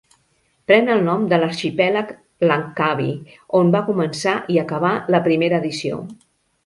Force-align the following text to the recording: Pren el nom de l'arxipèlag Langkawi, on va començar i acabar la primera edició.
Pren 0.69 0.87
el 0.93 1.03
nom 1.09 1.27
de 1.33 1.37
l'arxipèlag 1.41 2.13
Langkawi, 2.51 3.13
on 3.63 3.69
va 3.79 3.83
començar 3.91 4.35
i 4.55 4.59
acabar 4.67 4.95
la 5.17 5.25
primera 5.29 5.65
edició. 5.65 6.01